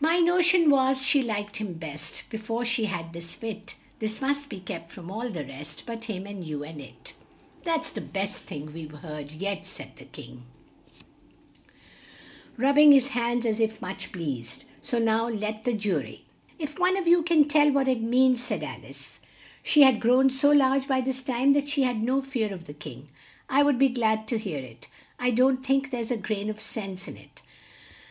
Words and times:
"My 0.00 0.20
no 0.20 0.40
tion 0.40 0.70
was, 0.70 1.04
she 1.04 1.20
liked 1.20 1.56
him 1.58 1.74
best, 1.74 2.22
(Be 2.30 2.38
fore 2.38 2.64
she 2.64 2.86
had 2.86 3.12
this 3.12 3.34
fit) 3.34 3.74
This 3.98 4.22
must 4.22 4.48
be 4.48 4.58
kept 4.58 4.90
from 4.90 5.10
all 5.10 5.28
the 5.28 5.44
rest 5.44 5.82
But 5.84 6.04
him 6.06 6.26
and 6.26 6.42
you 6.42 6.64
and 6.64 6.80
it." 6.80 7.12
"That's 7.62 7.92
the 7.92 8.00
best 8.00 8.40
thing 8.44 8.72
we've 8.72 8.90
heard 8.90 9.32
yet," 9.32 9.66
said 9.66 9.98
the 9.98 10.06
King, 10.06 10.44
rub 12.56 12.76
bing 12.76 12.90
his 12.92 13.08
hands 13.08 13.44
as 13.44 13.60
if 13.60 13.82
much 13.82 14.12
pleased; 14.12 14.64
"so 14.80 14.98
now 14.98 15.28
let 15.28 15.64
the 15.66 15.74
ju 15.74 15.98
ry" 15.98 16.20
"If 16.58 16.78
one 16.78 16.96
of 16.96 17.06
you 17.06 17.22
can 17.22 17.46
tell 17.46 17.70
what 17.70 17.86
it 17.86 18.00
means," 18.00 18.42
said 18.42 18.62
Al 18.62 18.80
ice 18.86 19.20
(she 19.62 19.82
had 19.82 20.00
grown 20.00 20.30
so 20.30 20.52
large 20.52 20.88
by 20.88 21.02
this 21.02 21.22
time 21.22 21.52
that 21.52 21.68
she 21.68 21.82
had 21.82 22.02
no 22.02 22.22
fear 22.22 22.54
of 22.54 22.64
the 22.64 22.72
King) 22.72 23.10
"I 23.46 23.62
should 23.62 23.78
be 23.78 23.90
glad 23.90 24.26
to 24.28 24.38
hear 24.38 24.60
it. 24.60 24.88
I 25.18 25.30
don't 25.30 25.62
think 25.62 25.90
there's 25.90 26.10
a 26.10 26.16
grain 26.16 26.48
of 26.48 26.62
sense 26.62 27.06
in 27.06 27.18
it." 27.18 27.42